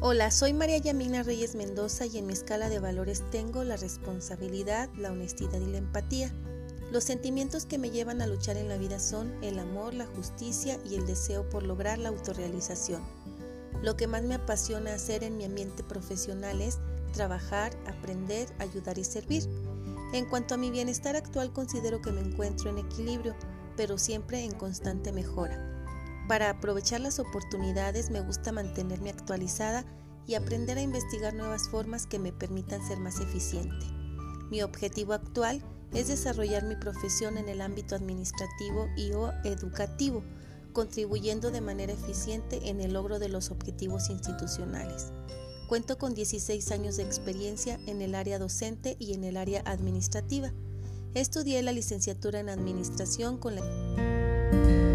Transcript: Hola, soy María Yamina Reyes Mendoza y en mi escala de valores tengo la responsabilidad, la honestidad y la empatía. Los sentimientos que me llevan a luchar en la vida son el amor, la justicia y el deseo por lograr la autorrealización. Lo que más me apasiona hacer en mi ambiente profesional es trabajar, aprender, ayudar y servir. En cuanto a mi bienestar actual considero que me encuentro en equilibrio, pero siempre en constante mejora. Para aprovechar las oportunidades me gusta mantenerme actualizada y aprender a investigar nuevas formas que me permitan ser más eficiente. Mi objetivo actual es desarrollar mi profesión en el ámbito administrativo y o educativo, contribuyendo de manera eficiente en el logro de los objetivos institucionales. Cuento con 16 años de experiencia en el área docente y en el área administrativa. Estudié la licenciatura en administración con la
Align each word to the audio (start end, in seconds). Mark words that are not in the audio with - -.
Hola, 0.00 0.30
soy 0.30 0.52
María 0.52 0.78
Yamina 0.78 1.24
Reyes 1.24 1.56
Mendoza 1.56 2.06
y 2.06 2.18
en 2.18 2.26
mi 2.28 2.32
escala 2.32 2.68
de 2.68 2.78
valores 2.78 3.24
tengo 3.32 3.64
la 3.64 3.76
responsabilidad, 3.76 4.88
la 4.96 5.10
honestidad 5.10 5.60
y 5.60 5.66
la 5.66 5.78
empatía. 5.78 6.32
Los 6.92 7.02
sentimientos 7.02 7.66
que 7.66 7.78
me 7.78 7.90
llevan 7.90 8.22
a 8.22 8.28
luchar 8.28 8.56
en 8.58 8.68
la 8.68 8.76
vida 8.76 9.00
son 9.00 9.34
el 9.42 9.58
amor, 9.58 9.94
la 9.94 10.06
justicia 10.06 10.78
y 10.88 10.94
el 10.94 11.04
deseo 11.04 11.48
por 11.48 11.64
lograr 11.64 11.98
la 11.98 12.10
autorrealización. 12.10 13.02
Lo 13.82 13.96
que 13.96 14.06
más 14.06 14.22
me 14.22 14.36
apasiona 14.36 14.94
hacer 14.94 15.24
en 15.24 15.36
mi 15.36 15.44
ambiente 15.44 15.82
profesional 15.82 16.60
es 16.60 16.78
trabajar, 17.12 17.72
aprender, 17.88 18.46
ayudar 18.60 18.98
y 18.98 19.04
servir. 19.04 19.48
En 20.12 20.26
cuanto 20.26 20.54
a 20.54 20.58
mi 20.58 20.70
bienestar 20.70 21.16
actual 21.16 21.52
considero 21.52 22.00
que 22.00 22.12
me 22.12 22.20
encuentro 22.20 22.70
en 22.70 22.78
equilibrio, 22.78 23.34
pero 23.76 23.98
siempre 23.98 24.44
en 24.44 24.52
constante 24.52 25.10
mejora. 25.10 25.77
Para 26.28 26.50
aprovechar 26.50 27.00
las 27.00 27.18
oportunidades 27.18 28.10
me 28.10 28.20
gusta 28.20 28.52
mantenerme 28.52 29.08
actualizada 29.08 29.86
y 30.26 30.34
aprender 30.34 30.76
a 30.76 30.82
investigar 30.82 31.32
nuevas 31.32 31.70
formas 31.70 32.06
que 32.06 32.18
me 32.18 32.34
permitan 32.34 32.86
ser 32.86 32.98
más 32.98 33.18
eficiente. 33.20 33.86
Mi 34.50 34.62
objetivo 34.62 35.14
actual 35.14 35.62
es 35.94 36.08
desarrollar 36.08 36.64
mi 36.64 36.76
profesión 36.76 37.38
en 37.38 37.48
el 37.48 37.62
ámbito 37.62 37.94
administrativo 37.94 38.88
y 38.94 39.12
o 39.12 39.32
educativo, 39.44 40.22
contribuyendo 40.74 41.50
de 41.50 41.62
manera 41.62 41.94
eficiente 41.94 42.68
en 42.68 42.82
el 42.82 42.92
logro 42.92 43.18
de 43.18 43.30
los 43.30 43.50
objetivos 43.50 44.10
institucionales. 44.10 45.06
Cuento 45.66 45.96
con 45.96 46.14
16 46.14 46.70
años 46.72 46.98
de 46.98 47.04
experiencia 47.04 47.80
en 47.86 48.02
el 48.02 48.14
área 48.14 48.38
docente 48.38 48.96
y 48.98 49.14
en 49.14 49.24
el 49.24 49.38
área 49.38 49.62
administrativa. 49.64 50.52
Estudié 51.14 51.62
la 51.62 51.72
licenciatura 51.72 52.40
en 52.40 52.50
administración 52.50 53.38
con 53.38 53.54
la 53.54 54.87